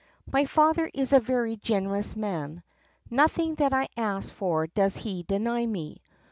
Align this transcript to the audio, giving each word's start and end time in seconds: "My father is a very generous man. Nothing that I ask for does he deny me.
"My 0.31 0.45
father 0.45 0.89
is 0.95 1.13
a 1.13 1.19
very 1.19 1.57
generous 1.57 2.15
man. 2.15 2.63
Nothing 3.11 3.53
that 3.61 3.71
I 3.71 3.87
ask 3.95 4.33
for 4.33 4.65
does 4.65 4.97
he 4.97 5.21
deny 5.21 5.63
me. 5.63 6.01